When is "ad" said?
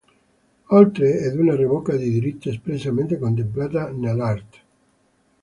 1.27-1.37